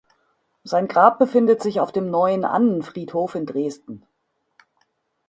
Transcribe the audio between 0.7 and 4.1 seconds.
Grab befindet sich auf dem Neuen Annenfriedhof in Dresden.